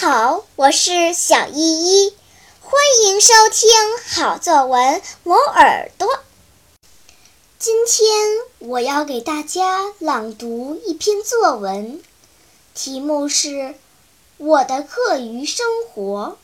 [0.00, 2.16] 好，我是小依依，
[2.62, 3.70] 欢迎收听
[4.08, 6.08] 好作文磨耳朵。
[7.58, 8.08] 今天
[8.60, 12.02] 我要给大家朗读一篇作文，
[12.74, 13.48] 题目是
[14.38, 16.38] 《我的课余生活》。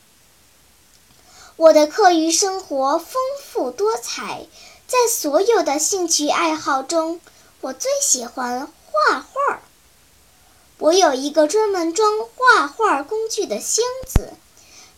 [1.56, 4.46] 我的课余生活丰富多彩，
[4.86, 7.22] 在所有的兴趣爱好中，
[7.62, 8.70] 我最喜欢。
[10.86, 14.32] 我有一个专门装画画工具的箱子，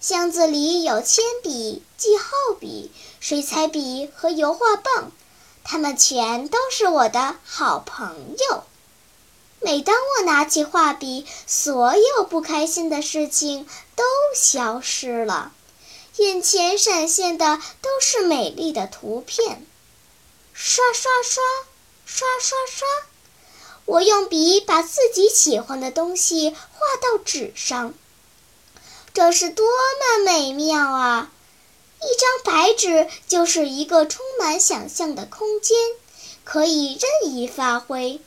[0.02, 2.26] 箱子里有铅笔、记号
[2.60, 5.10] 笔、水彩笔和油画棒，
[5.64, 8.64] 它们全都是我的好朋友。
[9.60, 14.04] 每当我拿起画笔，所有不开心的事情都
[14.36, 15.52] 消失了，
[16.16, 19.66] 眼前闪现的都是美丽的图片。
[20.52, 21.42] 刷刷刷，
[22.04, 22.86] 刷刷刷。
[23.88, 27.94] 我用笔把自己喜欢的东西画到纸上，
[29.14, 31.32] 这是多么美妙啊！
[32.02, 35.74] 一张白纸就是一个充满想象的空间，
[36.44, 38.20] 可以任意发挥。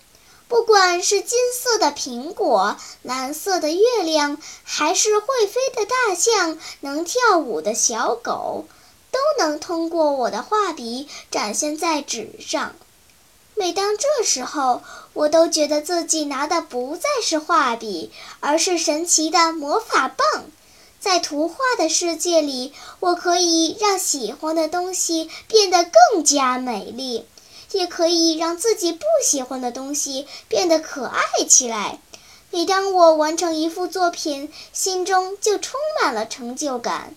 [0.48, 8.66] 不管是金色的苹果、蓝色的月亮，还是会飞的大象、能跳舞的小狗，
[9.12, 12.76] 都能通过我的画笔展现在纸上。
[13.62, 14.82] 每当这时候，
[15.14, 20.46] 我都觉得自己拿的不再是画笔，而是神奇的魔法棒。
[21.00, 27.28] 在图画的世界里，我可以让喜欢的东西变得更加美丽，
[27.74, 32.00] 也可以让自己不喜欢的东西变得可爱起来。
[32.50, 37.14] 每当我完成一幅作品，心中就充满了成就感。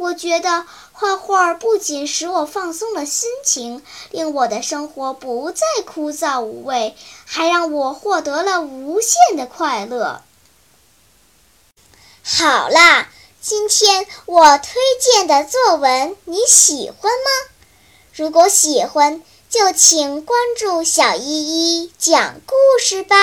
[0.00, 10.22] 我觉得画画不仅使我放松了心情，令我的生活不再枯燥无味，还让我获得了无限的快乐。
[12.24, 13.10] 好啦，
[13.42, 17.50] 今天我推荐的作文你喜欢吗？
[18.14, 23.16] 如果喜欢，就请关注小依依讲故事吧。